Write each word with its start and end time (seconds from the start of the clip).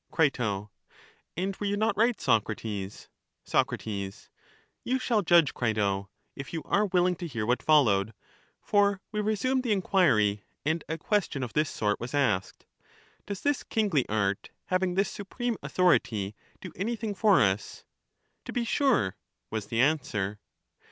Cri, 0.09 0.31
And 1.37 1.55
were 1.57 1.67
you 1.67 1.77
not 1.77 1.95
right, 1.95 2.19
Socrates? 2.19 3.07
Soc, 3.43 3.71
You 3.85 4.09
shall 4.97 5.21
judge, 5.21 5.53
Crito, 5.53 6.09
if 6.35 6.53
you 6.53 6.63
are 6.65 6.87
willing 6.87 7.15
to 7.17 7.27
hear 7.27 7.45
what 7.45 7.61
followed; 7.61 8.15
for 8.63 8.99
we 9.11 9.21
resumed 9.21 9.61
the 9.61 9.71
inquiry, 9.71 10.43
and 10.65 10.83
a 10.89 10.97
question 10.97 11.43
of 11.43 11.53
this 11.53 11.69
sort 11.69 11.99
was 11.99 12.15
asked: 12.15 12.65
Does 13.27 13.41
this 13.41 13.61
kingly 13.61 14.09
art, 14.09 14.49
having 14.65 14.95
this 14.95 15.07
supreme 15.11 15.55
authority, 15.61 16.33
do 16.61 16.71
anjrthing 16.71 17.15
for 17.15 17.39
us? 17.39 17.83
To 18.45 18.51
be 18.51 18.63
sure, 18.65 19.15
was 19.51 19.67
the 19.67 19.81
answer. 19.81 20.39